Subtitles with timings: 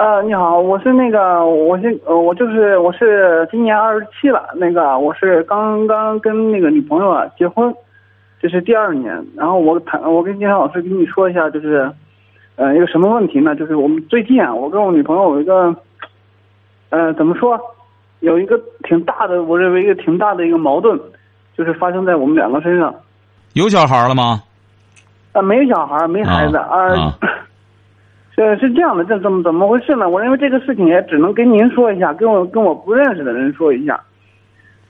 [0.00, 7.70] 呃，你好，我是那个，我是呃，我就是我是今年二十七了，那个我是刚刚跟那个女朋友啊结婚，
[8.40, 9.22] 这是第二年。
[9.36, 11.92] 然后我谈，我跟金山老师跟你说一下，就是
[12.56, 13.54] 呃一个什么问题呢？
[13.54, 15.76] 就是我们最近啊，我跟我女朋友有一个，
[16.88, 17.60] 呃，怎么说，
[18.20, 20.98] 有一个挺大的，我认为一个挺大的一个矛盾，
[21.58, 22.94] 就是发生在我们两个身上。
[23.52, 24.42] 有小孩了吗？
[25.32, 27.18] 啊，没小孩，没孩子啊啊
[28.34, 30.08] 是是这样的，这怎么怎么回事呢？
[30.08, 34.00] 我认为这个事情也只能跟您说一下，跟我跟我不认识的人说一下。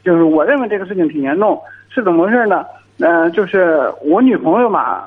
[0.04, 2.64] 就是我认为这个事情挺严重，是怎么回事呢？
[3.00, 5.04] 呃，就是我女朋友嘛，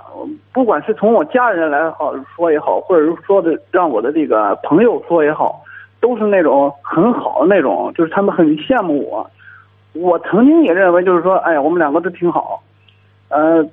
[0.52, 5.64] 不管是从我家人来好说也好，或者是说的让我的这个朋友说也好，
[6.02, 9.30] 都是那种很好的那种，就是他们很羡慕我。
[9.94, 12.62] 我曾经也认为，就是说，哎呀，我们两个都挺好。
[13.30, 13.64] 呃，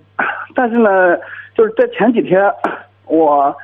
[0.54, 1.16] 但是呢，
[1.54, 2.50] 就是在前几天，
[3.06, 3.54] 我。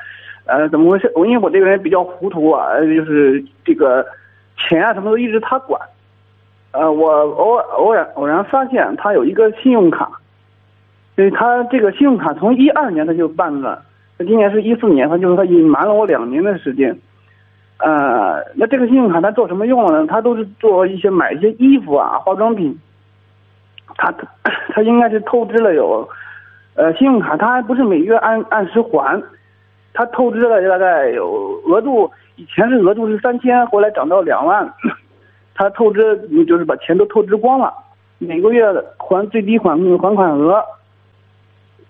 [0.47, 1.11] 呃，怎么回事？
[1.17, 4.07] 我因为我这个人比较糊涂啊，就是这个
[4.57, 5.81] 钱啊什么都一直他管。
[6.71, 10.09] 呃，我偶尔偶然偶然发现他有一个信用卡，
[11.17, 13.83] 因为他这个信用卡从一二年他就办了，
[14.17, 16.97] 他今年是一四年，他就是他隐瞒了我两年的时间。
[17.79, 20.07] 呃，那这个信用卡他做什么用呢？
[20.07, 22.79] 他都是做一些买一些衣服啊、化妆品。
[23.97, 24.15] 他
[24.69, 26.09] 他应该是透支了有，
[26.75, 29.21] 呃，信用卡他还不是每月按按时还。
[29.97, 34.71] 他透支了大概有额度，以前是额度是三千，后来涨到两万，
[35.55, 37.73] 他透支就是把钱都透支光了，
[38.19, 38.67] 每个月
[38.99, 40.63] 还最低还还款额。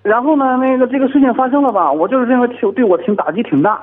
[0.05, 3.81] 然后呢，那个这个事情发生了吧，我就是认为挺对我挺打击挺大。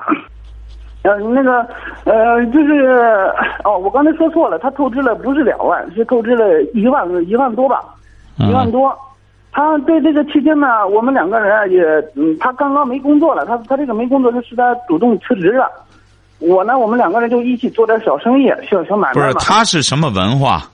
[1.02, 1.60] 呃，那个
[2.06, 3.30] 呃，就是
[3.62, 7.84] 哦，我刚才说错了，他透支了不是两万，是透支了一万一万多吧，
[8.38, 8.90] 一万多。
[9.54, 11.80] 他对这个期间呢，我们两个人也，
[12.16, 15.70] 嗯，他刚刚没工作了，他他这个没工作，他是他主动辞职了。
[16.40, 20.68] 我呢，我们两个人就一起做点小生意，小小买卖不是，他是什么文化？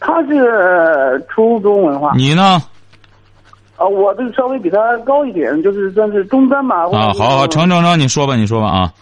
[0.00, 2.12] 他是初中文化。
[2.16, 2.60] 你呢？
[3.76, 6.86] 啊，我这稍微比他高一点，就是算是中专吧。
[6.92, 8.92] 啊，好好，成成成，你说吧，你说吧啊。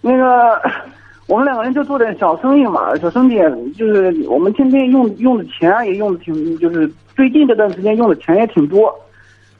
[0.00, 0.62] 那个，
[1.26, 3.36] 我们两个人就做点小生意嘛，小生意
[3.72, 8.94] 就是我们天天用用的钱也用的挺，就是最近这段时间用的钱也挺多。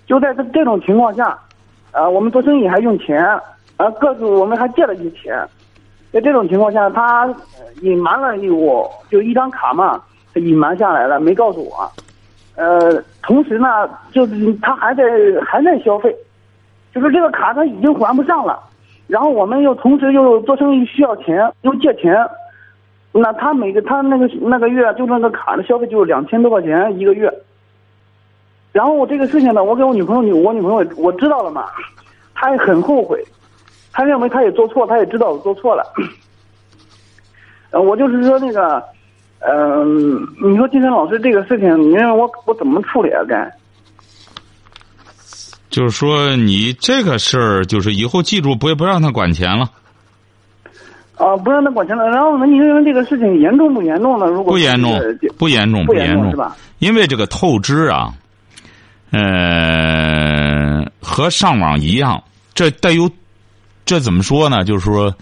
[0.06, 1.36] 就在这这种情况下，
[1.90, 3.24] 啊，我们做生意还用钱，
[3.76, 5.48] 啊，各自我们还借了一些钱。
[6.12, 7.34] 在这种情况下，他
[7.80, 10.00] 隐瞒了我，就一张卡嘛，
[10.34, 11.90] 隐瞒下来了，没告诉我。
[12.54, 15.02] 呃，同时呢，就是他还在
[15.44, 16.14] 还在消费，
[16.94, 18.62] 就是这个卡他已经还不上了。
[19.08, 22.16] 然后我们又同时又做生意需要钱，又借钱，
[23.20, 27.32] 那他每个他那个那个月就那个卡的消费就是两千多块钱一个月。
[28.72, 31.64] 然后我这个事情呢，我给我女朋友女我女朋友我知道了嘛，
[32.34, 33.24] 她也很后悔，
[33.92, 35.82] 她认为她也做错，她也知道我做错了。
[37.70, 38.82] 呃，我就是说那个，
[39.40, 43.22] 嗯，你说金山老师这个事情，你认为我我怎么处理啊？
[43.26, 43.50] 该？
[45.70, 49.70] 就是说，你这个事儿，就是以后记住，不不让他管钱了。
[51.16, 52.06] 啊，不让他管钱了。
[52.08, 54.26] 然后呢，你认为这个事情严重不严重呢？
[54.26, 54.92] 如果不严重，
[55.38, 56.56] 不严重，不严重是吧？
[56.78, 58.12] 因为这个透支啊，
[59.10, 62.22] 呃，和上网一样，
[62.54, 63.10] 这带有，
[63.84, 64.62] 这怎么说呢？
[64.64, 65.14] 就是说，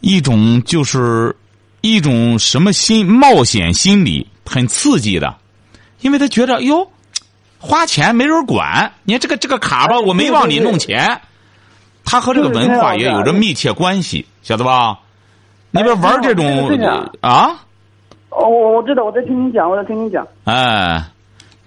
[0.00, 1.34] 一种就是
[1.80, 5.34] 一种什么心冒险心理，很刺激的，
[6.00, 6.88] 因为他觉得哟。
[7.64, 11.20] 花钱没人管，你看这个这个卡吧，我没往里弄钱，
[12.04, 14.98] 他和这个文化也有着密切关系，晓得吧？
[15.70, 16.44] 你别玩这种
[17.22, 17.48] 啊！
[18.28, 20.26] 哦，我我知道，我在听你讲，我在听你讲。
[20.44, 21.02] 哎，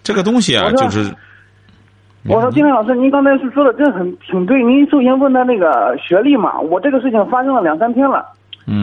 [0.03, 1.11] 这个东西啊，就是。
[2.27, 4.63] 我说金山老师，您刚才是说的真很挺对。
[4.63, 8.25] 您首先问他那个学历嘛，我这个事情发生了两三天了，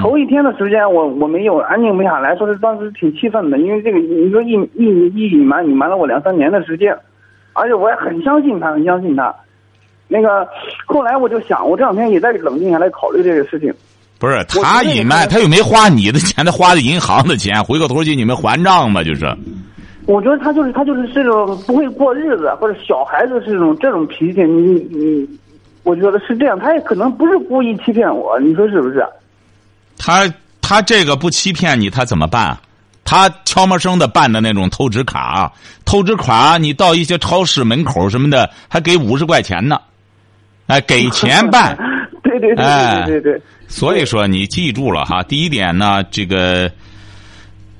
[0.00, 6.96] 头一天的时间我我没有安静不下来，说是当时挺气愤的，因为这个你说一一一隐瞒隐瞒了我两三年的时间。
[7.52, 9.34] 而且我也很相信他，很相信他。
[10.12, 10.46] 那个
[10.86, 13.72] 后来我就想，我这两天也在冷静下来考虑这个事情。
[14.18, 19.02] 不是他隐瞒，他又没花你的钱，他花的银行的钱，回过头去你们还账嘛？
[19.02, 19.26] 就是。
[20.06, 24.42] 我觉得他就是他就是这种不会过日子，或者小孩子是这种这种脾气。
[24.42, 25.28] 你你，
[25.82, 29.04] 我觉得是这样，他也可能不是故意欺骗我，你说是不是？
[29.96, 30.32] 他。
[30.64, 32.56] 他这个不欺骗你，他怎么办？
[33.04, 35.52] 他悄没声的办的那种透支卡，
[35.84, 39.78] 透支卡你到一些超市门口什么的，还给五十块钱呢，
[40.66, 41.76] 哎，给钱办。
[42.22, 43.42] 对对对对对对。
[43.68, 46.70] 所以说，你记住了哈，第一点呢，这个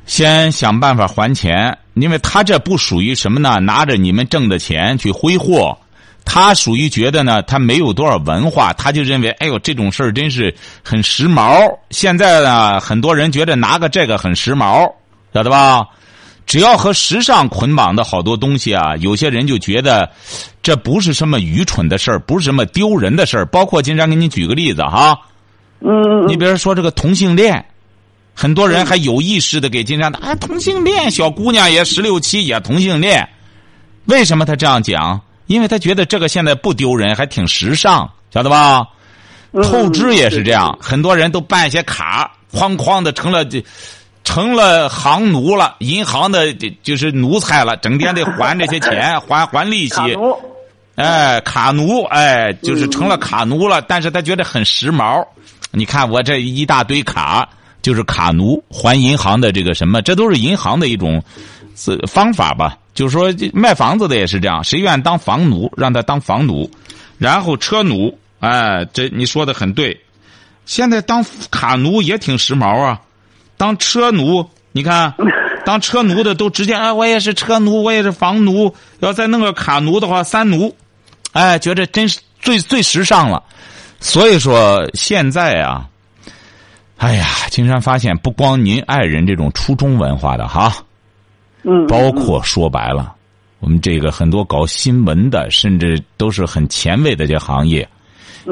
[0.07, 3.61] 先想办法还钱，因为他这不属于什么呢？
[3.61, 5.79] 拿着你们挣的钱去挥霍，
[6.25, 11.79] 他属于觉得呢，他没有多少文化，他就认为，哎呦，这种事儿真是很时髦。
[11.91, 14.91] 现在呢，很多人觉得拿个这个很时髦，
[15.35, 15.87] 晓得吧？
[16.47, 20.11] 只要和时尚捆绑的好多东西啊，有些人就觉得
[20.63, 23.47] 这不是什么愚蠢的事儿，不是什么丢人的事儿。
[23.47, 25.19] 包括金山给你举个例子哈，
[25.81, 27.65] 嗯，你比如说这个同性恋，
[28.35, 33.29] 很多人还有意识的给金山的，哎，同性恋小姑娘也十六七也同性恋，
[34.07, 35.21] 为什么他这样讲？
[35.47, 38.87] 因为他觉得这个现在不丢人，还挺时尚，晓得吧？
[39.63, 43.65] 透支也是这样，很多人都办一些卡，哐哐的成了这。
[44.25, 46.53] 成了行奴了，银行的
[46.83, 49.97] 就是奴才了，整天得还这些钱， 还还利息。
[50.95, 53.81] 哎，卡奴，哎，就是成了卡奴了。
[53.83, 55.27] 但是他觉得很时髦。
[55.71, 57.49] 你看我这一大堆卡，
[57.81, 61.23] 就是卡奴还银行的这个什么，这都是银行的一种
[62.07, 62.77] 方法吧？
[62.95, 66.71] 就是说卖房子的也是这样，谁愿意当房奴，让他当房奴，
[67.17, 69.99] 然后车奴，哎，这你说的很对。
[70.67, 73.01] 现在当卡奴也挺时髦啊。
[73.63, 75.15] 当车奴，你看，
[75.65, 78.75] 当车奴的都直接哎，我也是车奴，我也是房奴。
[78.99, 80.75] 要再弄个卡奴的话，三奴，
[81.31, 83.41] 哎，觉得真是最最时尚了。
[84.01, 85.89] 所以说现在啊，
[86.97, 90.75] 哎呀，金山发现不光您爱人这种初中文化的哈，
[91.63, 93.15] 嗯，包括说白了，
[93.61, 97.89] 我们这个很多搞新闻的，甚至都是很前卫的这行业，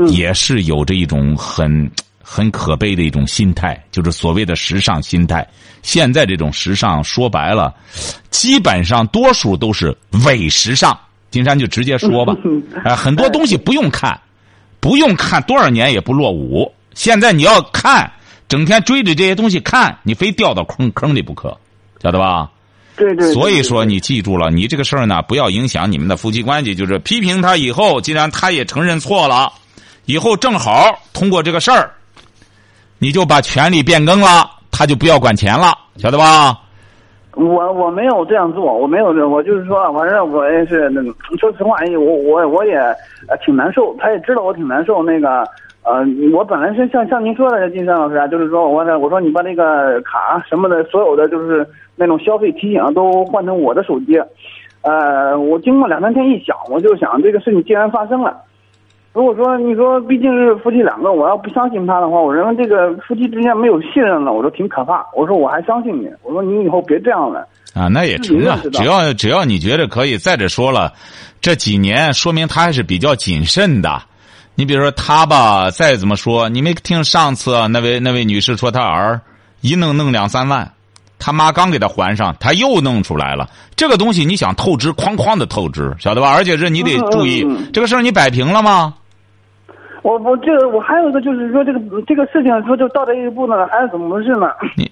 [0.07, 1.91] 也是有着一种很。
[2.32, 5.44] 很可悲的一种心态，就是所谓的时尚心态。
[5.82, 7.75] 现在这种时尚，说白了，
[8.31, 10.97] 基本上多数都是伪时尚。
[11.29, 12.32] 金山就直接说吧，
[12.85, 14.17] 啊，很多东西不用看，
[14.79, 16.73] 不用看多少年也不落伍。
[16.94, 18.09] 现在你要看，
[18.49, 21.59] 整天追着这些东西看，你非掉到坑坑里不可，
[22.00, 22.49] 晓得吧？
[22.94, 23.33] 对对。
[23.33, 26.76] 所以说，你记住了，你这个事儿呢，不要影响你们的夫妻关系。
[26.76, 29.53] 就是批评他以后，既然他也承认错了，
[30.05, 31.93] 以后正好通过这个事儿。
[33.02, 36.61] 你就把权利变更了，他就不要管钱了，晓得吧？
[37.35, 41.00] 我我没有这样做，我没有这，我就是说，反正我也是那，
[41.38, 42.79] 说实话，我我我也
[43.43, 45.02] 挺难受，他也知道我挺难受。
[45.02, 45.43] 那个
[45.82, 46.05] 呃，
[46.35, 51.67] 我本来是像像您说的金山老师啊，就是说，我我说你把那个卡什么的，所有的就是
[51.97, 54.20] 那种消费提醒都换成我的手机。
[54.82, 58.37] 呃，我经过两三天一想，我就想这个事情既然发生了。
[59.12, 65.05] 如果说你说毕竟是夫妻两个，我要不相信他的话，我认为这个夫妻之间没有信任了，我说挺可怕。
[65.17, 67.47] 我说我还相信你，我说你以后别这样了。
[67.75, 70.17] 啊，那也成啊，只要只要你觉得可以。
[70.17, 70.93] 再者说了，
[71.41, 74.01] 这几年说明他还是比较谨慎的。
[74.55, 79.21] 你比如说他吧，再怎么说，你没听上次那位那位女士说他儿
[79.61, 80.71] 一弄弄两三万，
[81.19, 83.49] 他妈刚给他还上，他又弄出来了。
[83.75, 86.31] 这个东西你想透支，哐哐的透支，晓得吧？
[86.33, 88.95] 而且是你得注意这个事儿，你摆平了吗？
[90.02, 94.49] 我我这个我还有一个就是说这个这个事情说就到这一步呢，还是怎么回事呢？
[94.76, 94.91] 你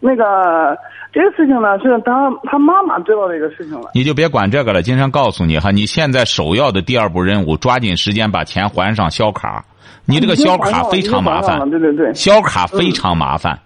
[0.00, 0.76] 那个
[1.12, 3.90] 这个事情呢，是他他妈妈知道这个事情了。
[3.94, 9.64] 你就别管这个了，经常告诉你哈，你现在首要的第二步任务，抓紧时间把钱还上，销卡。
[10.04, 13.56] 你这个销卡非常麻烦，对对对，销卡非常麻烦，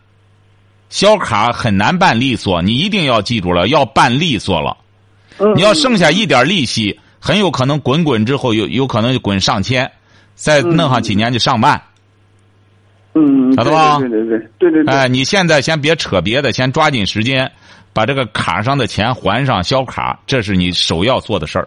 [0.90, 4.76] 销卡很难办利索，你一定要记住了，要办利索了。
[5.54, 9.90] 你要剩下一点利息，很有可能滚滚之后有有可能就滚上千。
[10.36, 11.80] 再弄上几年就上万，
[13.14, 13.98] 嗯，晓得吧？
[13.98, 14.94] 对对对对对对。
[14.94, 17.50] 哎，你现在先别扯别的，先抓紧时间
[17.92, 21.66] 把这个卡上的钱还上，销卡，这是你首要做的事儿。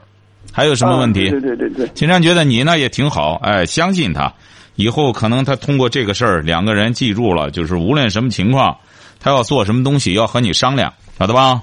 [0.54, 1.30] 还有什么问题？
[1.30, 1.88] 对对对对。
[1.90, 4.32] 金山觉得你呢也挺好，哎，相信他，
[4.76, 8.78] 以后可能他通过这个事儿，两个人记住了，就是无论什么情况，
[9.20, 11.62] 他要做什么东西要和你商量，晓得吧？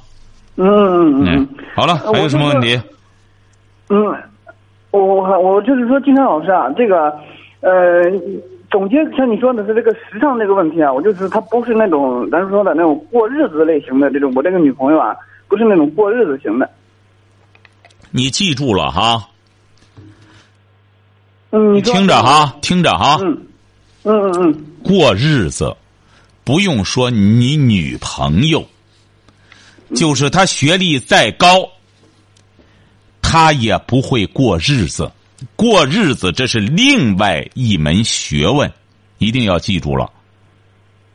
[0.57, 1.49] 嗯嗯嗯。
[1.75, 2.81] 好了，还有什么问题？
[3.91, 3.97] 嗯。
[4.91, 7.15] 我我我就是说，金山老师啊，这个，
[7.61, 8.05] 呃，
[8.71, 15.15] 总结像你说的是这个时尚这个问题啊，我就是他不是那种咱说的那种过日子类型的这种，我这个女朋友啊，
[15.49, 16.69] 不是那种过日子型的。
[18.11, 19.29] 你记住了哈。
[21.51, 23.19] 嗯，你听着哈，听着哈。
[23.23, 23.39] 嗯
[24.05, 24.65] 嗯嗯嗯。
[24.83, 25.75] 过日子，
[26.45, 28.65] 不用说你女朋友，
[29.95, 31.69] 就是她学历再高。
[33.37, 35.13] 他也不会过日子，
[35.57, 38.73] 过日子这是另外一门学问，
[39.19, 40.11] 一定要记住了。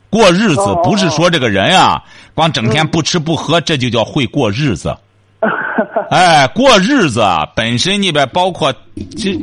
[0.08, 2.00] 过日子哦不是说这个人啊，
[2.36, 4.96] 光整天不吃不喝，这就叫会过日子。
[6.12, 8.72] 哎，过日子啊，本身里边包括
[9.18, 9.36] 这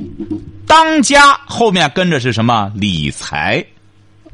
[0.65, 3.65] 当家后面跟着是什么理财，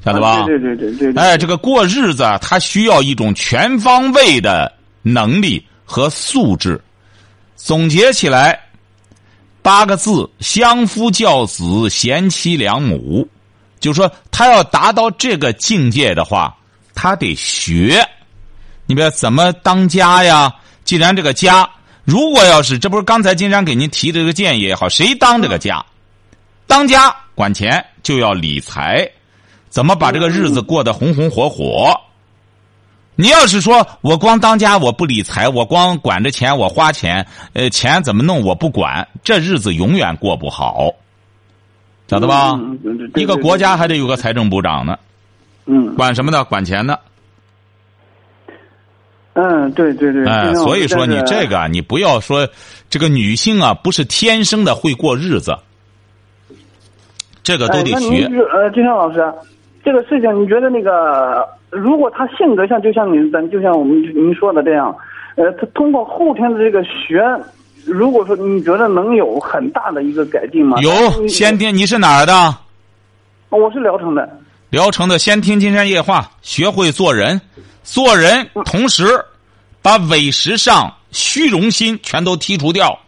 [0.05, 0.43] 晓得吧？
[0.43, 1.23] 对对对对对对。
[1.23, 4.71] 哎，这个过日子啊，它需要一种全方位的
[5.01, 6.79] 能力和素质。
[7.57, 8.59] 总结起来，
[9.63, 13.27] 八个字：相夫教子，贤妻良母。
[13.81, 16.57] 就说他要达到这个境界的话，
[16.95, 18.07] 他得学。
[18.87, 20.55] 你比如怎么当家呀？
[20.85, 21.69] 既然这个家，
[22.05, 25.85] 如果要是这不是刚才金山给您提的这个建议也好，谁当这个家？
[26.67, 29.09] 当家管钱就要理财，
[29.69, 31.95] 怎么把这个日子过得红红火火？
[33.17, 40.93] 你要是说我光当家我不理财，我光管着钱我花钱，呃，钱怎么弄我不管，这日子永远过不好，
[42.09, 42.59] 晓得吧？
[43.15, 44.99] 一个国家还得有个财政部长呢，
[45.67, 46.45] 嗯管什么呢？
[46.45, 46.99] 管钱呢。
[49.35, 50.25] 嗯，对对对。
[50.29, 52.49] 哎，金山所以说你这个啊，你不要说
[52.89, 55.57] 这个女性啊，不是天生的会过日子，
[57.43, 58.29] 这个都得学。
[58.29, 59.21] 是呃，金山老师，
[59.85, 64.97] 这个事情你觉得那个，如果他性格像就像您咱就像我们您说的这样，
[65.37, 67.23] 呃，他通过后天的这个学，
[67.85, 70.79] 如果说你觉得能有很大的一个改进吗？
[70.81, 72.33] 有先听，你是哪儿的？
[73.51, 74.27] 我是聊城的。
[74.71, 77.41] 聊城的，先听金山夜话，学会做人，
[77.83, 79.07] 做人同时
[79.83, 82.99] 把伪时尚、虚荣心全都剔除掉，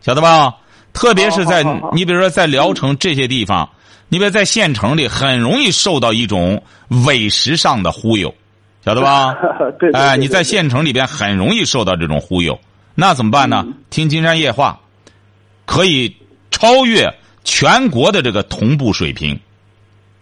[0.00, 0.54] 晓得吧？
[0.92, 3.68] 特别是在你比如说在聊城这些地方，
[4.10, 6.62] 你别在县城里很容易受到一种
[7.06, 8.34] 伪时尚的忽悠，
[8.84, 9.34] 晓得吧？
[9.78, 12.58] 对哎，你在县城里边很容易受到这种忽悠，
[12.94, 13.64] 那怎么办呢？
[13.88, 14.80] 听金山夜话，
[15.64, 16.16] 可以
[16.50, 17.08] 超越
[17.44, 19.38] 全国的这个同步水平。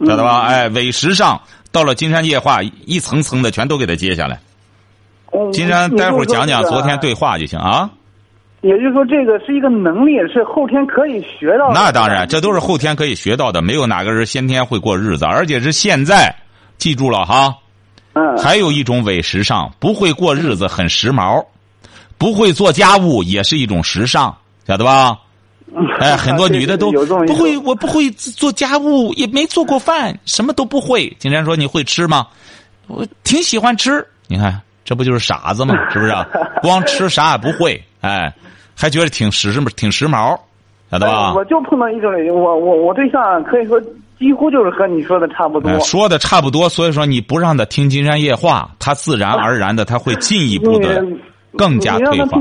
[0.07, 0.43] 晓得吧？
[0.43, 1.41] 哎，伪时尚
[1.73, 4.39] 到了金山夜话，一层层的全都给他接下来。
[5.33, 7.91] 嗯金山待会儿讲讲昨天对话就行啊。
[8.61, 11.75] 也就是说，这个是一个能力，是后天可以学到的。
[11.75, 16.35] 那当然，这都是后天可以学到的，没有哪个人先天会过日子，而且是现在，
[16.77, 17.55] 记住了哈。
[18.15, 21.45] 嗯，还有一种伪时尚，不会过日子很时髦，
[22.17, 24.37] 不会做家务也是一种时尚，
[24.67, 25.17] 晓得吧？
[26.01, 31.15] 哎，很多女的都不会，我不会做家务，也没做过饭，什么都不会。
[31.19, 32.27] 金山说：“你会吃吗？”
[32.89, 34.05] 我挺喜欢吃。
[34.27, 35.75] 你看，这不就是傻子吗？
[35.93, 36.27] 是不是、啊？
[36.63, 38.33] 光吃啥也不会，哎，
[38.79, 40.39] 还觉得挺时挺时髦，
[40.91, 41.35] 晓得吧？
[41.35, 43.81] 我就碰到一种人，我我我对象可以说
[44.19, 45.69] 几乎就是和你说的差不多。
[45.71, 51.05] 哎说的差不多，所以说你不让他听金山夜话，他自然而然的他会进一步的
[51.57, 52.39] 更加退化。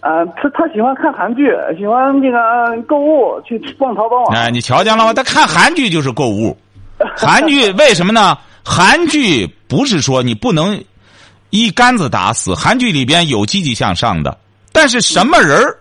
[0.00, 1.48] 啊， 他他喜欢看韩剧，
[1.78, 4.36] 喜欢那个购物，去逛淘宝网。
[4.36, 5.12] 哎，你瞧见了吗？
[5.14, 6.56] 他看韩剧就是购物，
[7.16, 8.36] 韩剧为什么呢？
[8.64, 10.82] 韩剧不是说你不能
[11.50, 14.36] 一竿子打死，韩剧里边有积极向上的，
[14.84, 15.78] 但是什么人儿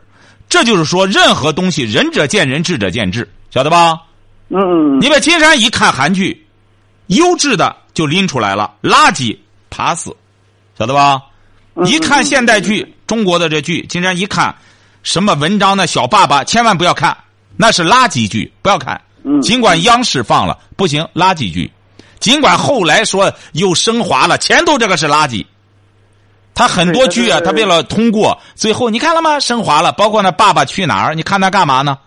[0.47, 3.99] 这就是说，任何东西仁者见仁，智者见智，晓得吧？
[4.47, 6.47] 嗯，你把金山一看韩剧，
[7.07, 9.37] 优质的就拎出来了，垃圾
[9.69, 10.15] 爬死，
[10.79, 11.21] 晓得吧？
[11.85, 14.55] 一看现代剧，中国的这剧，金山一看，
[15.03, 15.85] 什么文章的？
[15.85, 17.17] 小爸爸千万不要看，
[17.57, 19.01] 那是垃圾剧，不要看。
[19.41, 21.69] 尽管央视放了，不行，垃圾剧。
[22.21, 25.45] 尽管后来说又升华了，前头这个是垃圾。
[26.55, 29.39] 他很多剧啊，他为了通过，最后你看了吗？
[29.39, 31.97] 升华了，包括那《爸爸去哪儿》，你看他干嘛呢？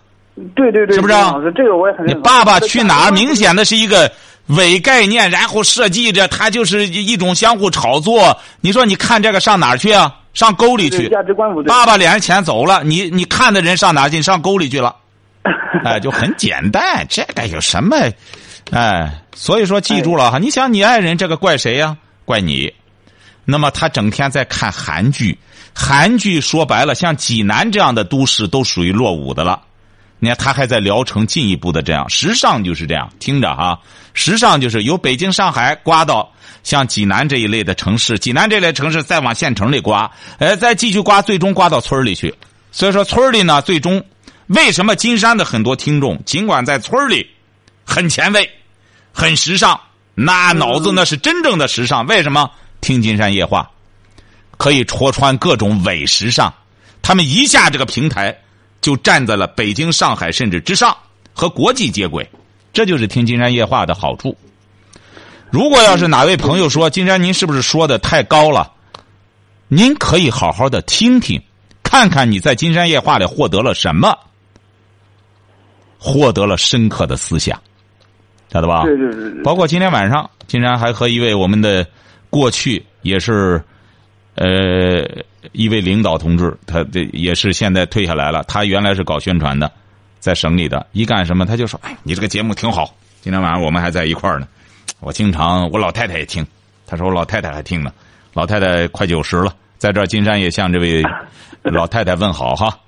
[0.55, 2.15] 对对对，是不是啊老师，这个我也很你。
[2.15, 3.11] 爸爸去哪儿？
[3.11, 4.11] 明显的是一个
[4.49, 8.39] 伪概念，然后设计着他就是一种相互炒作。
[8.61, 10.15] 你说你看这个上哪儿去啊？
[10.35, 11.09] 上沟里去。
[11.09, 11.69] 价值观不对。
[11.69, 14.21] 爸爸脸上钱走了，你你看的人上哪儿去？
[14.21, 14.95] 上沟里去了。
[15.85, 17.97] 哎，就很简单，这个有什么？
[18.73, 22.71] 哎，所以说记住了哈，你想你爱人这个怪谁呀、怪你。
[23.47, 25.39] 那么他整天在看韩剧，
[25.75, 29.63] 韩剧说白了，像济南这样的都市都属于落伍的了。
[30.19, 33.79] 你看他还在聊城进一步的这样，时尚就是这样，听着哈，
[34.15, 42.35] 时尚就是由北京、上海刮到像济南这一类的城市，济南这类城市再往县城里刮，呃，再继续刮，最终刮到村里去。
[42.73, 44.03] 所以说村里呢，最终
[44.47, 47.27] 为什么金山的很多听众，尽管在村里
[47.85, 48.51] 很前卫、
[49.13, 49.79] 很时尚，
[50.15, 52.07] 那脑子那是真正的时尚。
[52.07, 52.51] 为什么
[52.87, 53.69] 听金山夜话
[54.57, 56.55] 可以戳穿各种伪时尚？
[57.03, 58.39] 他们一下这个平台
[58.81, 60.97] 就站在了北京、上海甚至之上，
[61.35, 62.31] 和国际接轨。
[62.73, 64.37] 这就是听金山夜话的好处。
[65.51, 68.71] 如果要是哪位朋友说金山您是不是说的太高了，
[69.67, 71.43] 您可以好好的听听，
[71.83, 74.17] 看看你在金山夜话里获得了什么，
[75.99, 77.61] 获得了深刻的思想。
[78.53, 78.85] 晓得吧？
[78.85, 79.43] 对对对对。
[79.43, 81.85] 包括今天晚上，金山还和一位我们的
[82.37, 83.63] 过去也是，
[84.35, 84.45] 呃，
[85.53, 88.45] 一位领导同志，他这也是现在退下来了。
[88.47, 89.73] 他原来是搞宣传的，
[90.21, 94.47] 在省里的，一干什么他就说：“哎，你这个节目挺好。”今天晚上我们还在一块儿呢。
[95.01, 96.47] 我经常，我老太太也听。
[96.87, 97.91] 他说我老太太还听呢，
[98.35, 101.03] 老太太快九十了，在这儿金山也向这位
[101.63, 102.79] 老太太问好哈。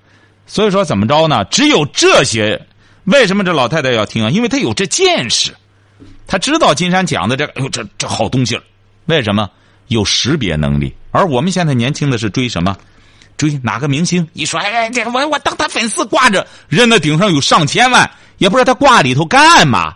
[0.47, 1.43] 所以说怎么着呢？
[1.47, 2.61] 只有这些，
[3.05, 4.29] 为什么这老太太要听啊？
[4.29, 5.55] 因为她有这见识，
[6.27, 8.63] 她知道金山讲的这个，哎呦，这这好东西了。
[9.09, 9.51] 为什么？
[9.89, 10.95] 有识别能力。
[11.11, 12.77] 而我们现在年轻的是追什么？
[13.37, 14.27] 追哪个明星？
[14.33, 19.95] 一说哎，这我我当他粉丝挂着，人的顶上有上千万，也不知道他挂里头干嘛。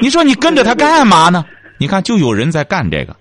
[0.00, 1.44] 你说你跟着他干嘛呢？
[1.78, 3.16] 你看，就有人在干这个。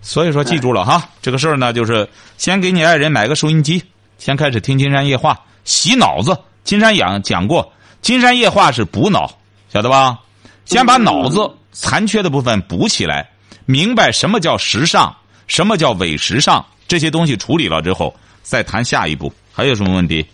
[0.00, 3.82] 所以说，记住了哈，这个事儿呢，就是先给你爱人买个收音机，
[4.16, 6.34] 先开始听金山夜话，洗脑子。
[6.64, 9.30] 金山讲讲过，金山夜话是补脑，
[9.68, 10.18] 晓得吧？
[10.64, 13.28] 先把脑子残缺的部分补起来，
[13.70, 15.14] 明白什么叫时尚，
[15.46, 19.30] 什么叫伪时尚，这些东西处理了之后，再谈下一步。
[19.52, 20.24] 还有什么问题？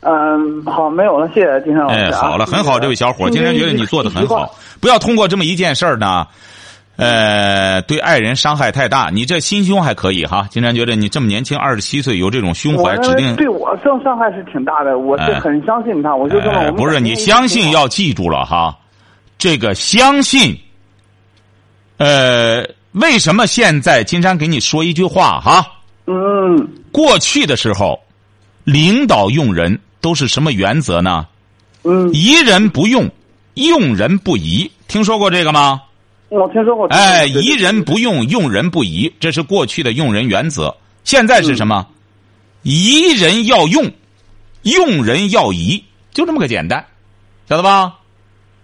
[0.00, 1.98] 嗯，好，没有了，谢谢金山老师。
[1.98, 4.54] 哎，好了，很好，这位小伙，金山觉得你做的很好。
[4.80, 6.26] 不要通过这么一件事儿呢，
[6.96, 9.10] 呃，对爱人伤害太大。
[9.12, 14.98] 你这心胸还可以哈，金山觉得你这么年轻，二十七岁有这种胸怀，指定对我受伤害是挺大的。
[14.98, 16.72] 我是很相信他，我就这么。
[16.72, 18.74] 不是你相信要记住了哈，
[19.36, 20.58] 这个相信，
[22.00, 25.64] 呃，为什么现在金山给你说一句话哈？
[26.06, 26.68] 嗯。
[26.90, 28.00] 过去的时候，
[28.64, 29.78] 领导用人。
[30.02, 31.26] 都是什么原则呢？
[31.84, 33.06] 嗯，疑人不用，
[33.52, 35.82] 用人不疑，听说过这个吗？
[36.30, 36.86] 我听说过。
[36.88, 40.74] 哎，疑人不用，用人不疑，这是过去的用人原则。
[41.04, 41.86] 现在是什么？
[42.62, 43.92] 疑人要用，
[44.62, 46.82] 用人要疑，就这么个简单，
[47.46, 47.98] 晓得吧？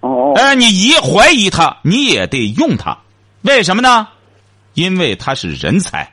[0.00, 0.32] 哦。
[0.36, 2.96] 哎，你疑怀疑他，你也得用他，
[3.46, 4.08] 为什么呢？
[4.74, 6.12] 因为他是人才。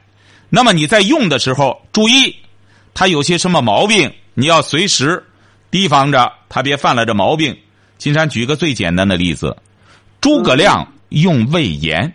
[0.50, 2.36] 那么你在用的时候，注意
[2.94, 4.14] 他有些什么毛病。
[4.36, 5.26] 你要随时
[5.72, 7.58] 提防着他，别犯了这毛病。
[7.98, 9.58] 金山举个最简单的例子：
[10.22, 12.14] 诸葛亮用魏延，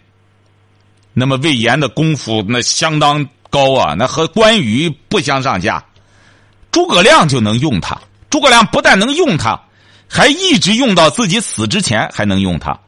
[1.12, 5.84] 那么魏延的功夫那相当高啊，那和关羽不相上下。
[6.70, 8.00] 诸葛亮就能用他，
[8.30, 9.60] 诸葛亮不但能用他，
[10.08, 12.78] 还一直用到自己死之前还能用他。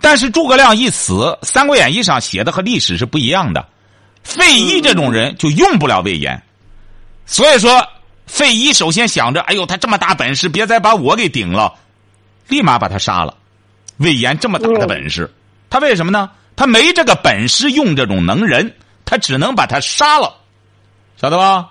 [0.00, 3.66] 但是诸葛亮一死，《三国演义》上写的和历史是不一样的。
[4.22, 6.42] 费祎这种人就用不了魏延，
[7.26, 7.86] 所以说。
[8.30, 11.72] 费祎首先想着：“哎呦，他这么大本事，别再把我给顶了，
[12.48, 13.34] 立马把他杀了。”
[13.96, 15.32] 魏延这么大的本事，
[15.70, 16.28] 他为什么呢？
[16.54, 18.70] 他没这个本事用这种能人，
[19.06, 20.34] 他只能把他杀了，
[21.16, 21.70] 晓得吧？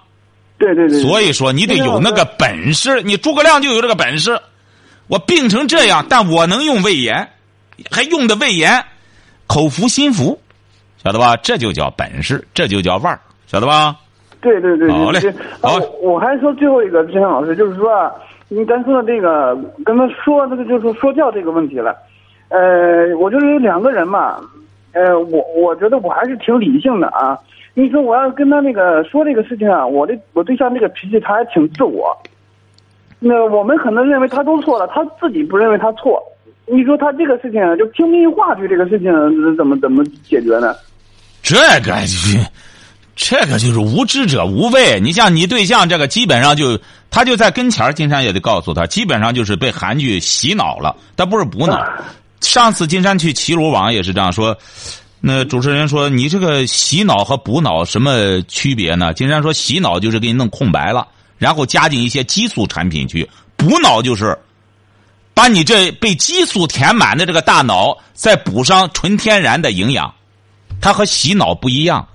[0.58, 1.00] 对对对。
[1.00, 3.04] 所以说，你得有那个本事。
[3.04, 4.42] 你诸葛亮就有这个本事，
[5.06, 7.30] 我病成这样，但我能用魏延，
[7.92, 8.84] 还用的胃炎
[9.48, 10.38] 口服心服，
[11.04, 11.38] 晓得吧？
[11.38, 13.96] 这就叫本事，这就叫腕儿，晓得吧？
[14.40, 15.20] 对对对，好嘞，
[15.62, 15.80] 好。
[16.02, 18.12] 我还说最后一个，志强老师，就是说，
[18.50, 21.96] 你刚说的这个，跟他说这个，就是说教这个问题了。
[22.50, 24.40] 呃，我就是有两个人嘛，
[24.94, 27.38] 呃，我我觉得我还是挺理性的啊。
[27.74, 32.16] 你说我要跟他那个说这个事情啊，我的我对象这个脾气他还挺自我。
[33.20, 36.24] 那我们可能认为他都错了，他自己不认为他错。
[36.72, 39.12] 你说他这个事情就听命话剧这个事情
[39.56, 40.76] 怎么怎么解决呢？
[41.42, 41.94] 这个。
[43.20, 45.00] 这个就是无知者无畏。
[45.00, 50.96] 你像你对象这个，基本上就他就在跟前金山也得告诉他，基本上就是被韩剧洗脑了。
[51.16, 51.84] 他不是补脑。
[52.42, 54.56] 上次金山去齐鲁网也是这样说。
[55.20, 61.08] 那主持人说：“你这个洗脑和补脑什么区别呢？”金山说：“洗脑就是给你弄空白了，
[61.40, 64.38] 然后加进一些激素产品去；补脑就是
[65.38, 70.16] 把你这被激素填满的这个大脑再补上纯天然的营养。
[70.82, 72.08] 它和洗脑不一样。”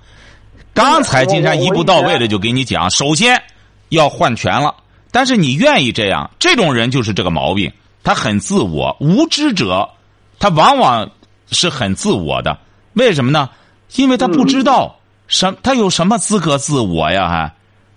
[0.75, 3.41] 刚才金山一步到位的就给你讲，首先
[3.89, 4.75] 要换全了。
[5.09, 7.71] 但是你愿意这样，这种人就是这个毛病，
[8.03, 8.97] 他很自我。
[8.99, 9.87] 无知者，
[10.39, 11.09] 他往往
[11.49, 12.57] 是很自我的。
[12.93, 13.49] 为什么呢？
[13.95, 17.29] 因为他不知道什，他有什么资格自我呀？
[17.29, 17.53] 还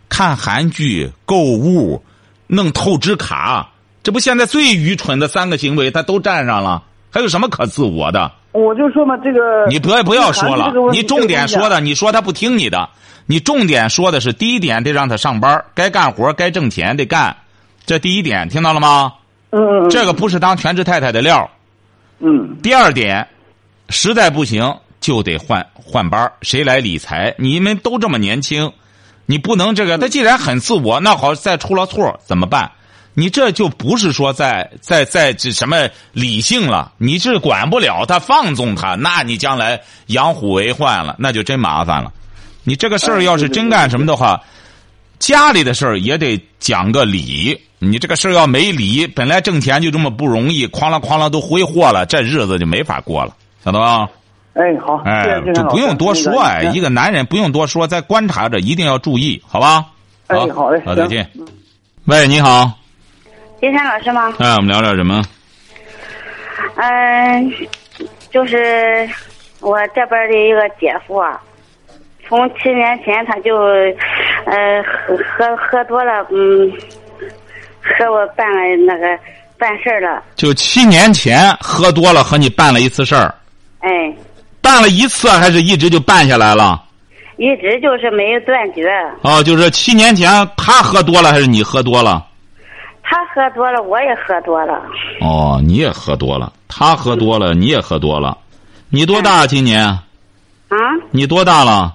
[0.09, 2.05] 看韩剧、购物、
[2.47, 3.73] 弄透支卡，
[4.07, 8.31] 这不现在最愚蠢的三个行为，他都占上了，还有什么可自我的？
[8.53, 12.89] 我就说嘛，这个你不要不要说了，你重点说的，你说他不听你的，
[13.27, 17.37] 你重点说的是第一点，得让他上班，该干活该挣钱得干，
[17.85, 19.13] 这第一点听到了吗？
[19.51, 21.51] 嗯这个不是当全职太太的料。
[22.21, 22.59] 嗯。
[22.63, 23.27] 第二点，
[23.89, 27.35] 实在不行就得换换班，谁来理财？
[27.39, 28.73] 你们都这么年轻，
[29.27, 29.99] 你不能这个。
[29.99, 32.71] 他既然很自我，那好，再出了错怎么办？
[33.19, 42.13] 你这就不是说在在在这什么理性了，你是管不了他，放纵他，那你将来养虎为患了，那就真麻烦了。
[42.63, 44.39] 你这个事儿要是真干什么的话，
[45.19, 47.59] 家里的事儿也得讲个理。
[47.79, 54.07] 你这个事儿要没理，本来挣钱就这么不容易，哐啷哐啷都挥霍了，这日子就没法过了，晓得吧？
[54.53, 59.87] 哎，好，哎，就不用多说哎，一个男人不用多说，在观察着，一定要注意，好吧？
[60.27, 61.31] 哎，好嘞，好，再见。
[62.05, 62.73] 喂，你好。
[63.61, 64.35] 金山老师吗？
[64.39, 65.23] 哎，我们聊聊什么？
[66.77, 67.53] 嗯，
[68.31, 69.09] 就是
[69.61, 71.41] 我这边的一个姐夫啊，
[72.29, 73.57] 从七年前他就，
[74.45, 76.71] 呃，喝喝喝多了，嗯，
[77.81, 79.19] 和我办了那个
[79.59, 80.23] 办事儿了。
[80.35, 83.35] 就七年前喝多了，和你办了一次事儿。
[83.81, 83.91] 哎。
[84.61, 86.83] 办了一次，还是一直就办下来了？
[87.37, 88.91] 一直就是没有断绝。
[89.23, 92.26] 哦，就是七年前他喝多了，还是你喝多了？
[93.09, 94.83] 他喝多了，我也喝多了。
[95.21, 98.37] 哦，你也喝多了，他喝多了，你也喝多了。
[98.91, 99.85] 你多大今年？
[99.87, 100.77] 啊？
[101.13, 101.95] 你多大了？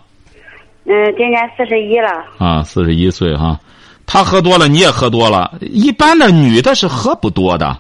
[0.86, 2.26] 嗯，今年四十一了。
[2.38, 3.60] 啊，四十一岁哈。
[4.08, 5.54] 他喝多了，你也喝多了。
[5.62, 7.78] 一般的女的是喝不多的，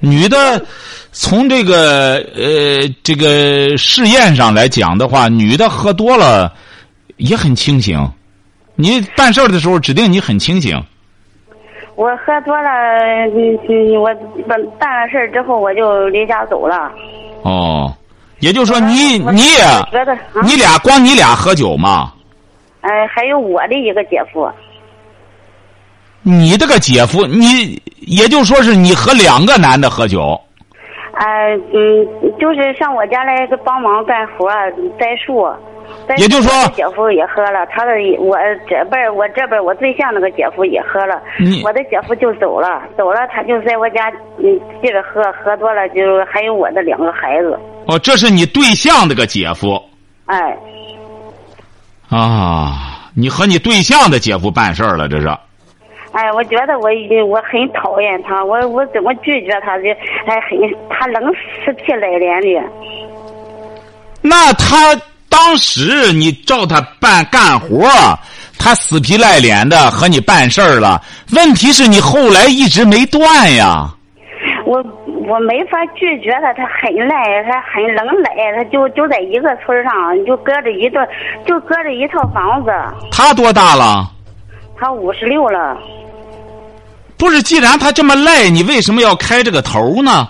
[0.00, 0.64] 女的
[1.12, 6.52] 从这个呃这个试验上来讲的话，女的喝多了
[7.16, 8.10] 也很清醒。
[8.74, 10.82] 你办事的时候，指定你很清醒。
[11.96, 12.70] 我喝多了，
[13.34, 14.12] 嗯嗯，我
[14.48, 16.90] 办办了事儿之后，我就离家走了。
[17.42, 17.92] 哦，
[18.40, 19.64] 也就是说，你你也
[20.42, 22.12] 你俩光你俩喝酒吗？
[22.80, 24.50] 呃，还有我的一个姐夫。
[26.22, 30.40] 你这个姐夫，你也就说是你和两个男的喝酒。
[31.12, 32.04] 呃嗯，
[32.40, 34.48] 就是上我家来帮忙干活
[34.98, 35.46] 栽树。
[36.18, 38.36] 也就是说，姐夫也喝了，他的我
[38.68, 41.20] 这边我这边我对象那个姐夫也喝了，
[41.64, 47.58] 我的姐夫就走了，走了他就在我家嗯接着喝，喝多了就还有我的两个孩子。
[47.86, 49.80] 哦，这是你对象那个姐夫。
[50.26, 50.56] 哎。
[52.10, 55.26] 啊，你和你对象的姐夫办事儿了，这是。
[56.12, 59.88] 哎，我觉得我已经我很讨厌他，我我怎么拒绝他的？
[60.26, 61.32] 哎，很他冷
[61.64, 62.62] 死皮赖脸的。
[64.20, 64.94] 那他。
[65.34, 67.88] 当时你照他办干活，
[68.56, 71.02] 他死皮赖脸的和你办事儿了。
[71.32, 73.88] 问题是你后来一直没断呀。
[74.64, 74.78] 我
[75.28, 79.92] 我没法拒绝他，他很赖，他很能赖，他就就在一个村上，
[80.24, 81.04] 就隔着一段，
[81.44, 82.70] 就隔着一套房子。
[83.10, 84.08] 他多大了？
[84.78, 85.76] 他五十六了。
[87.18, 90.28] 不是，既然他这么赖，你为什么要开这个头呢？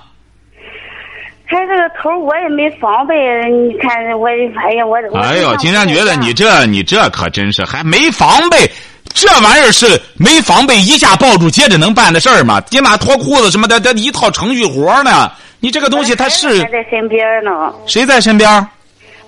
[1.47, 3.15] 开这个头我也没防备，
[3.51, 5.19] 你看我，哎呀，我我。
[5.19, 8.69] 哎呦，金山觉得你这你这可真是还没防备，
[9.13, 12.61] 这玩意儿是没防备，一下抱住接着能办的事儿吗？
[12.63, 15.31] 起码脱裤子什么的，这一套程序活呢。
[15.61, 16.63] 你这个东西他是。
[16.63, 17.73] 还在身边呢。
[17.87, 18.69] 谁在身边？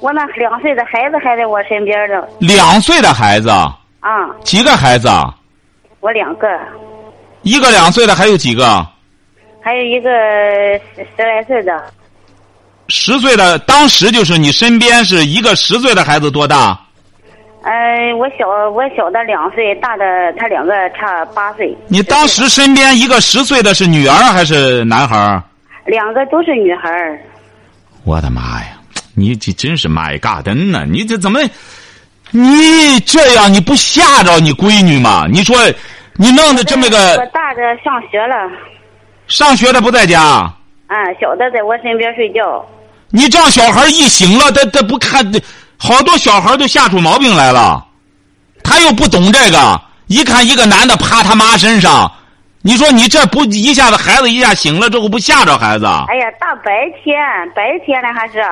[0.00, 2.22] 我那两岁的孩子还在我身边呢。
[2.38, 3.48] 两岁的孩子。
[3.50, 4.28] 啊。
[4.42, 5.08] 几个孩子？
[6.00, 6.48] 我两个。
[7.42, 8.86] 一个两岁的，还有几个？
[9.62, 10.10] 还有一个
[10.94, 11.72] 十十来岁的。
[12.88, 16.78] 十岁的，当时就是你身边是一个十岁的孩子多大？
[17.62, 20.04] 呃，我小我小的两岁，大的
[20.38, 21.76] 他两个差八岁。
[21.88, 25.42] 你当时身边一个十岁的是女儿还是男孩？
[25.84, 26.88] 两个都是女孩。
[28.04, 28.66] 我的妈呀！
[29.16, 30.84] 你这真是妈呀嘎登呢！
[30.88, 31.40] 你这怎么？
[32.30, 35.26] 你这样你不吓着你闺女吗？
[35.28, 35.56] 你说
[36.14, 37.16] 你弄的这么个……
[37.16, 38.48] 我大的上学了。
[39.26, 40.20] 上学的不在家。
[40.86, 42.64] 啊，小的在我身边睡觉。
[43.10, 45.24] 你这样，小孩一醒了，他他不看，
[45.76, 47.84] 好多小孩都吓出毛病来了。
[48.62, 52.10] 他又不懂这个，一看一个男的趴他妈身上，
[52.62, 55.86] 你说你这不一下子孩子一下醒了之后不吓着孩子？
[55.86, 57.16] 哎呀，大白天
[57.54, 58.42] 白天呢还是？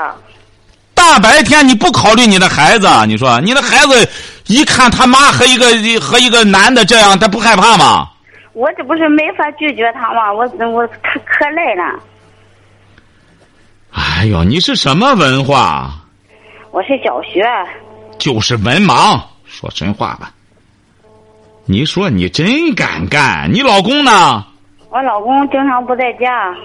[0.94, 2.88] 大白天你不考虑你的孩子？
[3.06, 4.08] 你说你的孩子
[4.46, 5.66] 一看他妈和一个
[6.00, 8.08] 和一个男的这样，他不害怕吗？
[8.52, 10.32] 我这不是没法拒绝他吗？
[10.32, 11.98] 我我可可累了。
[14.24, 15.90] 哎呦，你是什么文化？
[16.70, 17.44] 我是小学。
[18.16, 20.32] 就是文盲，说真话吧。
[21.66, 24.42] 你说你真敢干，你老公呢？
[24.88, 26.56] 我老公经常不在家。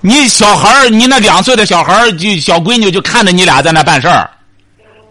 [0.00, 4.30] 你小孩你那两岁的小孩就小闺女就看着你俩在那办事儿。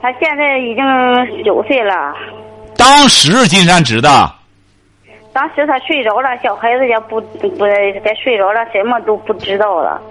[0.01, 2.15] 他现在已经九岁了。
[2.77, 4.33] 当时金山指的。
[5.33, 10.01] 当时他睡着了，小孩子也不不该睡着了，什么都不知道了。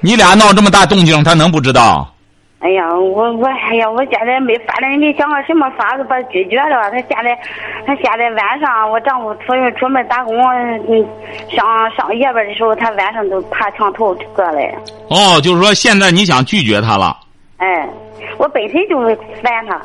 [0.00, 2.12] 你俩闹这么大动静，他能不知道？
[2.60, 6.90] 哎呀，我我哎呀，我现在没法了，没想个什么法子把他拒绝了。
[6.90, 7.38] 他现在，
[7.86, 11.06] 他现在晚上我丈夫出去出门打工，嗯，
[11.48, 11.64] 上
[11.96, 14.74] 上夜班的时候，他晚上都爬墙头过来。
[15.08, 17.16] 哦，就是说现在你想拒绝他了？
[17.56, 17.88] 哎，
[18.36, 18.98] 我本身就
[19.42, 19.80] 烦他。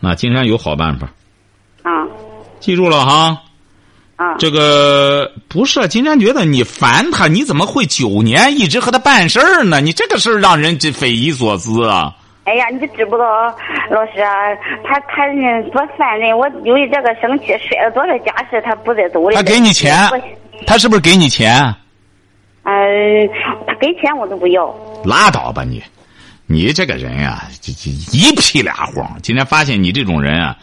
[0.00, 1.06] 那金山有好办法。
[1.84, 2.06] 啊。
[2.58, 3.38] 记住了哈。
[4.20, 4.36] 啊。
[4.38, 9.80] 这个不是金山觉得你烦他，你怎么会九年一直和他办事儿呢？
[9.80, 12.14] 你这个事儿让人这匪夷所思啊！
[12.44, 13.26] 哎呀，你知不知道，
[13.90, 14.30] 老师啊，
[14.84, 15.26] 他他
[15.72, 19.36] 多烦人，我由于这个生气，摔了多少家事，他不再走了。
[19.36, 20.08] 他给你钱，
[20.66, 21.62] 他是不是给你钱？
[22.64, 22.74] 嗯，
[23.66, 24.74] 他给钱我都不要。
[25.04, 25.82] 拉倒吧你，
[26.46, 29.16] 你这个人呀，这这一屁俩谎。
[29.22, 30.56] 今天发现你这种人啊，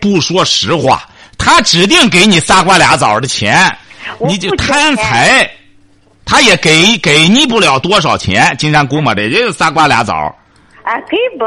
[0.00, 1.02] 不说实话。
[1.42, 3.74] 他指定给你仨瓜俩枣的钱，
[4.18, 5.50] 你就贪财，
[6.26, 8.54] 他也给给你不了多少钱。
[8.58, 10.14] 金山估摸着，也就仨瓜俩枣。
[10.84, 11.44] 啊，给不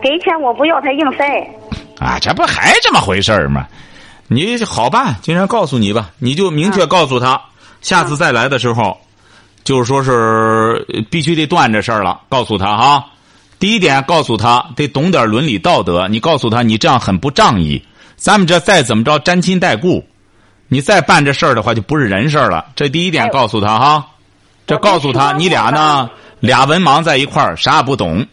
[0.00, 1.24] 给钱我不要，他硬塞。
[1.98, 3.66] 啊，这不还这么回事吗？
[4.28, 7.40] 你好办，金山告诉你吧，你就明确告诉他，
[7.80, 8.96] 下次再来的时候，
[9.64, 12.20] 就是说是必须得断这事儿了。
[12.28, 13.04] 告诉他哈，
[13.58, 16.06] 第一点，告诉他得懂点伦理道德。
[16.06, 17.82] 你告诉他，你这样很不仗义。
[18.22, 20.04] 咱们这再怎么着沾亲带故，
[20.68, 22.66] 你再办这事儿的话，就不是人事了。
[22.76, 24.06] 这第一点告诉他哈，
[24.64, 26.08] 这告诉他你俩呢，
[26.38, 28.24] 俩文盲在一块儿，啥也不懂，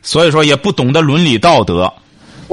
[0.00, 1.92] 所以说也不懂得伦理道德。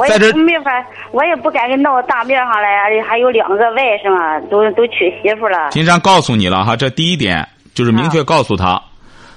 [0.08, 0.72] 在这没法，
[1.12, 5.70] 我也不敢给闹大面上来，还有两个外甥啊，都都娶媳妇了。
[5.70, 8.82] 金山告诉你了哈，这第一点就是明确告诉他，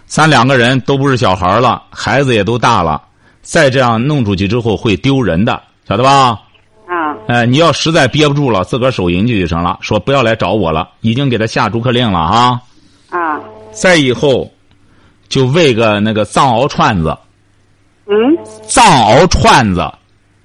[0.06, 3.02] 咱两个人都不是小孩了，孩子也都大了，
[3.42, 6.38] 再这样弄出去之后会丢人的，晓得吧？
[7.26, 7.42] 啊！
[7.42, 9.78] 哎，你要实在憋不住了，自个儿手淫去就成了。
[9.80, 12.60] 说不要来找我了，已经给他下逐客令了啊！
[13.10, 13.40] 啊！
[13.72, 14.50] 再以后，
[15.28, 17.16] 就喂个那个藏獒串子。
[18.06, 18.14] 嗯。
[18.66, 19.80] 藏獒串子。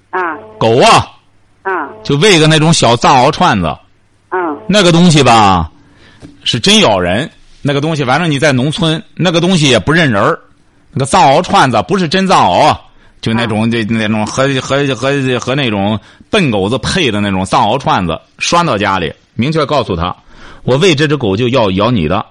[0.09, 0.19] 啊。
[0.59, 1.07] 狗啊。
[1.61, 1.89] 啊。
[2.03, 3.75] 就喂个那种小藏獒串子。
[4.31, 4.57] 嗯。
[4.67, 5.71] 那个东西吧，
[6.43, 7.29] 是真咬人。
[7.61, 10.39] 那个东西，反正你在农村，那个东西也不认人儿。
[10.91, 12.75] 那个藏獒串子不是真藏獒。
[13.21, 20.15] 就那种这那种和和和和那种笨狗子配的那种藏獒串子拴到家里，明确告诉他，
[20.63, 22.25] 我喂这只狗就要咬你的，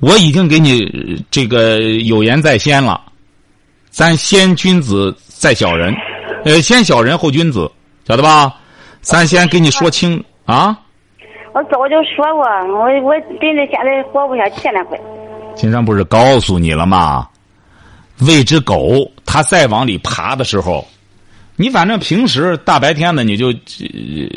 [0.00, 3.00] 我已经给你这个有言在先了，
[3.90, 5.94] 咱先君子再小人，
[6.44, 7.70] 呃，先小人后君子，
[8.08, 8.54] 晓得吧？
[9.02, 10.76] 咱先给你说清啊。
[11.52, 12.42] 我早就说过，
[12.74, 14.98] 我我真的现在活不下去了，快。
[15.54, 17.28] 金山不是告诉你了吗？
[18.20, 20.86] 喂只狗，它再往里爬的时候，
[21.54, 23.52] 你反正平时大白天的你就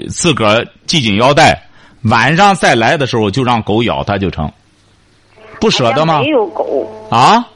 [0.10, 1.58] 自个儿系紧腰带，
[2.04, 4.52] 晚上再来的时候就让狗咬它就成。
[5.62, 6.20] 不舍得吗？
[6.20, 7.48] 没有狗啊！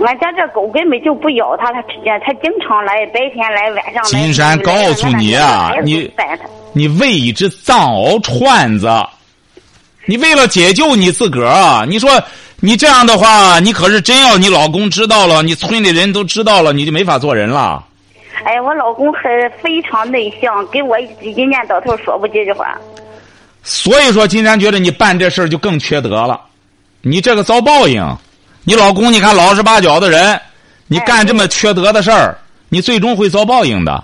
[0.00, 1.82] 俺家这狗根本就不咬它，它
[2.24, 4.08] 它经常来，白天来，晚上来。
[4.10, 6.10] 金山告诉你啊，你
[6.72, 8.88] 你喂一只藏獒串子，
[10.06, 12.10] 你为了解救你自个儿，你说。
[12.60, 17.84] 你这样的话，你可是真要你老公知道了，你村里人都知道了，你就没法做人了。
[18.44, 19.22] 哎，我老公很
[19.62, 22.76] 非常内向，跟我一年到头说不几句话。
[23.62, 26.40] 所以说，金山觉得你办这事儿就更缺德了。
[27.02, 28.16] 你这个遭报应，
[28.64, 30.40] 你老公你看老实巴交的人，
[30.88, 32.36] 你干这么缺德的事儿，
[32.68, 34.02] 你最终会遭报应的。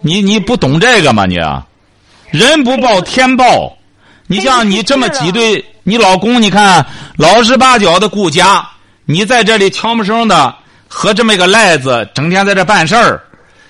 [0.00, 1.24] 你你不懂这个吗？
[1.26, 1.36] 你，
[2.30, 3.76] 人不报天报。
[4.26, 6.84] 你像你这么挤兑你老公，你看
[7.16, 8.68] 老实巴交的顾家，
[9.06, 10.54] 你在这里悄没声的
[10.86, 13.22] 和这么一个赖子，整天在这办事儿，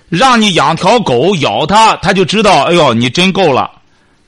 [0.09, 3.71] 让你养条狗咬他，他就知道，哎呦，你真够了。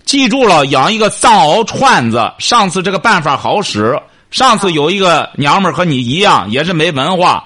[0.04, 4.00] 记住了，养一个藏獒串子，上次这个办法好使。
[4.30, 7.44] 上次有一个娘们和你一样，也是没文化，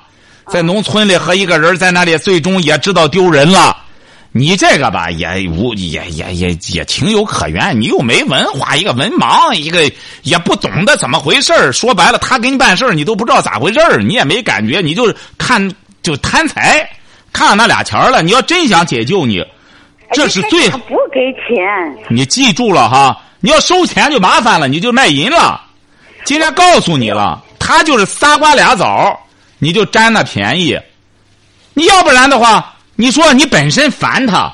[0.50, 3.74] 在农村里和一个人在那里，最终也知道丢人了。
[4.36, 7.80] 你这个吧，也无也也也也情有可原。
[7.80, 9.88] 你又没文化，一个文盲，一个
[10.24, 16.84] 也不懂得怎么回事说白了，他给你办事你都不知道咋回事你也没感觉，你就看就贪财，
[17.32, 18.22] 看上那俩钱了。
[18.22, 19.40] 你要真想解救你，
[20.12, 22.04] 这是最不给钱。
[22.08, 25.60] 你记住了哈，你要收钱就麻烦了，你就卖淫了。
[26.24, 29.16] 今天告诉你了，他就是仨瓜俩枣，
[29.60, 30.76] 你就占那便宜。
[31.72, 32.72] 你要不然的话。
[32.96, 34.52] 你说你本身烦他，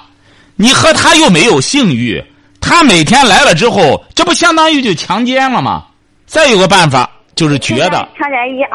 [0.57, 2.23] 你和他又没有性欲，
[2.61, 5.85] 他每天来了之后，这不相当于就强奸了吗？
[6.27, 8.71] 再有个办法就是觉得强奸一样，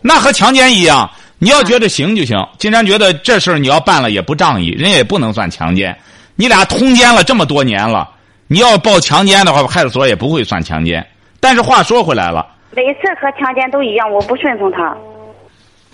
[0.00, 2.38] 那和强奸一样，你要觉得行就行。
[2.56, 5.96] 金山觉得这事儿你要办了也不仗义，人也不能算强奸。
[6.36, 8.08] 你俩通奸了这么多年了，
[8.46, 11.06] 你要报强奸的话，派出所也不会算强奸。
[11.40, 14.96] 但是话说回来了，每次和强奸都一样，我不顺从他。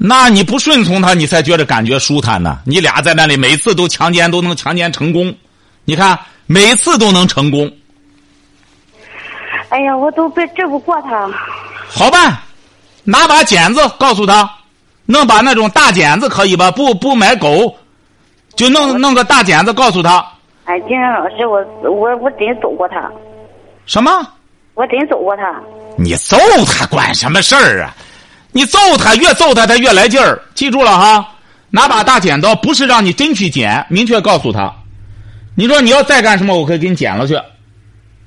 [0.00, 2.60] 那你不顺从他，你才觉得感觉舒坦呢。
[2.64, 5.34] 你俩在那里每次都强奸，都能强奸成功，
[5.84, 7.70] 你看每次都能成功，
[9.70, 11.28] 哎呀，我都被治不过他。
[11.88, 12.38] 好办，
[13.02, 14.48] 拿把剪子告诉他，
[15.04, 16.70] 弄把那种大剪子可以吧？
[16.70, 17.76] 不不买狗，
[18.54, 20.24] 就弄弄个大剪子告诉他
[20.64, 21.58] 哎，金山老师，我
[21.90, 23.10] 我我真揍过他，
[23.84, 24.10] 什么？
[24.74, 25.60] 我真揍过他。
[25.96, 27.96] 你揍他管什么事儿啊？
[28.52, 30.40] 你揍他越揍他，他越来劲儿。
[30.54, 31.34] 记住了哈，
[31.70, 34.72] 拿把大剪刀，不是让你真去剪，明确告诉他。
[35.54, 37.38] 你说你要再干什么，我可以给你剪了去。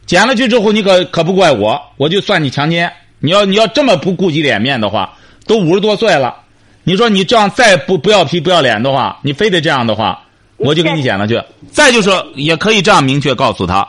[0.06, 2.92] 剪了去之后，你可可不怪我，我就算你强奸。
[3.20, 5.14] 你要你要这么不顾及脸面的话，
[5.46, 6.36] 都五十多岁了，
[6.84, 10.20] 你说你这样再不不要皮不要脸的话，你非得这样的话，
[10.58, 11.42] 我就给你剪了去。
[11.72, 13.88] 再就是也可以这样明确告诉他，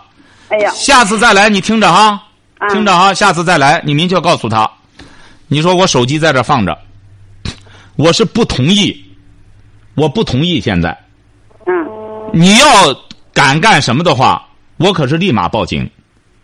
[0.48, 2.22] 哎呀，下次再来你听着哈，
[2.58, 4.70] 啊听着哈，下次再来你明确告诉他，
[5.52, 6.78] 你说我手机在这放着，
[7.96, 9.04] 我是不同意，
[9.94, 10.98] 我不同意现在。
[11.66, 11.74] 嗯，
[12.32, 12.66] 你要
[13.34, 15.86] 敢干什么的话，我可是立马报警，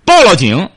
[0.05, 0.69] 报了警，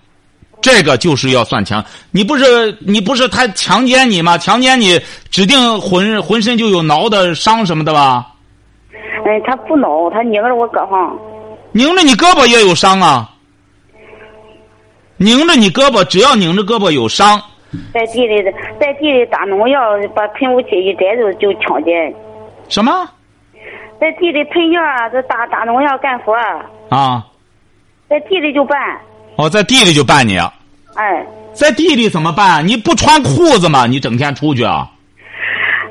[0.62, 1.84] 这个就是要算强。
[2.12, 4.38] 你不是你不是他强奸你吗？
[4.38, 4.98] 强奸你，
[5.30, 8.32] 指定浑浑身就有挠的伤什么的吧？
[9.26, 11.12] 哎，他不挠，他拧着我胳膊。
[11.74, 13.30] 拧着你胳膊也有伤啊。
[15.18, 17.42] 拧着你胳膊，只要拧着胳膊有伤，
[17.94, 18.44] 在地里，
[18.80, 22.14] 在地里打农药，把喷雾器一摘就就抢劫。
[22.70, 23.10] 什么
[24.00, 27.26] 在地里喷药啊，这打打农药干活儿，啊？
[28.10, 28.78] 在地里就办。
[29.38, 30.38] 哦，在地里就办你，
[30.96, 32.68] 哎，在地里怎么办？
[32.68, 33.86] 你不穿裤子吗？
[33.88, 34.90] 你整天出去啊？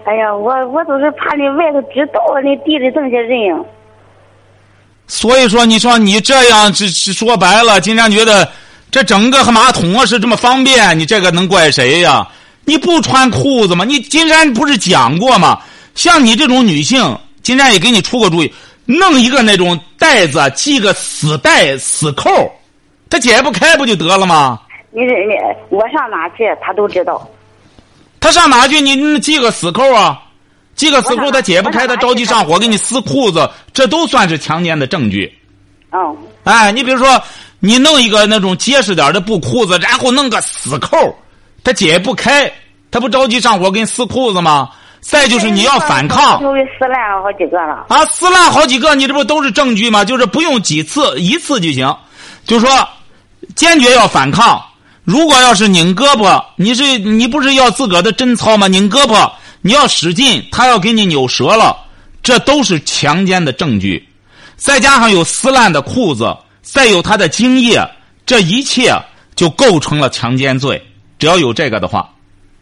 [0.04, 3.64] 哎呀，我我都是怕你外头知道了，你地里这么些人。
[5.06, 8.48] 所以说，你说你这样，这是说白了，金山觉得
[8.90, 12.26] 这整个马桶啊是这么方便，你这个能怪谁呀？
[12.64, 13.84] 你不穿裤子吗？
[13.84, 15.60] 你金山不是讲过吗？
[15.94, 18.52] 像你这种女性，金山也给你出过主意，
[18.86, 22.30] 弄一个那种袋子，系个死带死扣，
[23.08, 24.60] 它解不开不就得了吗？
[24.92, 25.34] 你你
[25.68, 27.28] 我上哪去，他都知道。
[28.20, 28.80] 他上哪去？
[28.80, 30.20] 你你系个死扣啊，
[30.76, 35.32] 系个死扣，他解不开，他着急上火给你撕裤子，这都算是强奸的证据。
[35.92, 37.20] 哦，哎，你比如说，
[37.60, 40.96] 你弄一个那种结实点的布裤子，然后弄个死扣，
[41.62, 42.50] 它解不开，
[42.90, 44.70] 他不着急上火给你撕裤子吗？
[45.00, 47.86] 再就是你要反抗就给撕烂了好几个了。
[47.88, 50.04] 啊，撕烂好几个，你这不都是证据吗？
[50.04, 51.96] 就是不用几次，一次就行。
[52.44, 52.68] 就说
[53.54, 54.62] 坚决要反抗。
[55.04, 58.68] 如果要是拧胳膊，你是你不是要自个儿的贞操吗？
[58.68, 59.30] 拧胳膊，
[59.62, 61.76] 你要使劲，他要给你扭折了，
[62.22, 64.06] 这都是强奸的证据。
[64.56, 66.36] 再加上有撕烂的裤子，
[66.72, 67.84] 再有他的精液，
[68.24, 68.94] 这一切
[69.34, 70.80] 就构成了强奸罪。
[71.18, 72.08] 只要有这个的话，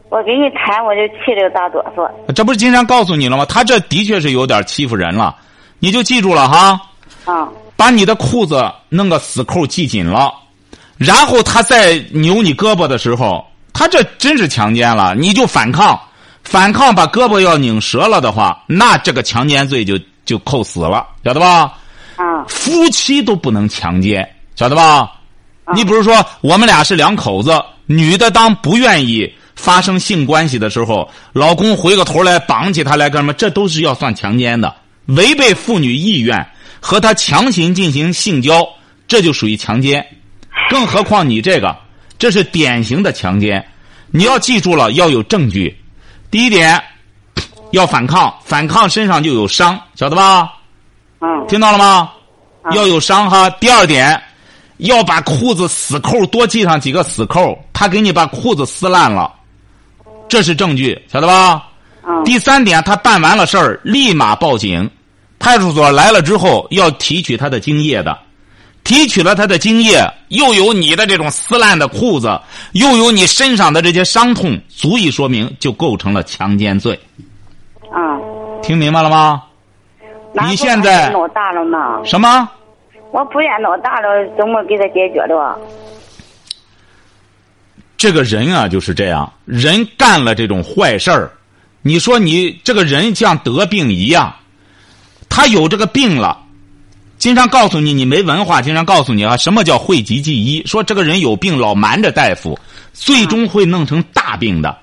[0.09, 2.11] 我给你谈，我就气得大哆嗦。
[2.33, 3.45] 这不是经常告诉你了吗？
[3.45, 5.37] 他这的确是有点欺负人了，
[5.79, 6.81] 你就记住了哈。
[7.27, 10.33] 啊，把你的裤子弄个死扣系紧了，
[10.97, 16.01] 然后他再扭你胳膊的时候，他这真是强奸了，你就反抗，
[16.43, 21.75] 反抗把胳膊要拧折了的话，那这个强奸罪就就扣死了，晓得吧？
[22.19, 25.13] 啊，夫妻都不能强奸，晓得吧？
[25.73, 33.33] 你比如说，我们俩是两口子，女的当不愿意发生性关系的时候，老公回过头来绑起她来干什么？
[33.35, 34.75] 这都是要算强奸的，
[35.07, 36.45] 违背妇女意愿
[36.81, 38.67] 和她强行进行性交，
[39.07, 40.05] 这就属于强奸。
[40.71, 41.77] 更何况你这个，
[42.19, 43.65] 这是典型的强奸。
[44.11, 45.79] 你要记住了，要有证据。
[46.31, 46.83] 第一点，
[47.71, 50.55] 要反抗，反抗身上就有伤，晓得吧？
[51.21, 52.13] 嗯，听到了吗？
[52.63, 53.49] 啊要有伤哈。
[53.51, 54.21] 第二点，
[54.79, 59.33] 要把裤子死扣多系上几个死扣，他给你把裤子撕烂了，
[60.29, 61.65] 这是证据，晓得吧？
[62.07, 64.91] 嗯，第三点，他办完了事儿，立马报警，
[65.39, 68.19] 派出所来了之后要提取他的精液的，
[68.85, 72.39] 提取了他的精液，又有你的这种撕烂的裤子，
[72.73, 76.99] 又有你身上的这些伤痛，足以说明就构成了强奸罪。
[77.91, 77.97] 啊，
[78.63, 79.43] 听明白了吗？
[80.33, 82.01] 那你现在闹大了呢？
[82.05, 82.49] 什么？
[83.11, 85.59] 我不愿闹大了，怎么给他解决的？
[87.97, 91.33] 这个人啊就是这样，人干了这种坏事儿，
[91.83, 94.33] 你说你这个人像得病一样，
[95.29, 96.39] 他有这个病了，
[97.17, 102.57] 经常告诉你你没文化，经常告诉你啊什么叫讳疾忌医，说这个人有病老瞒着大夫，
[102.93, 104.77] 最终会弄成大病的。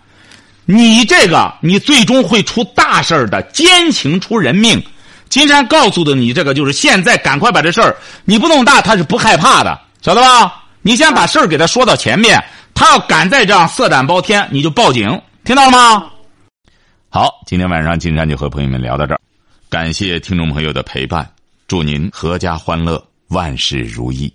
[0.65, 4.83] 你这个你最终会出大事儿的，奸情出人命。
[5.29, 10.63] 金山告诉的你这个就是现在赶快把这事儿，你不弄大他是不害怕的，晓得吧？
[10.81, 16.11] 你先把事儿给他说到前面，他要敢再这样色胆包天，你就报警，听到了吗？
[17.09, 19.19] 好，今天晚上金山就和朋友们聊到这儿，
[19.69, 21.27] 感谢听众朋友的陪伴，
[21.67, 24.31] 祝您阖家欢乐，万事如意。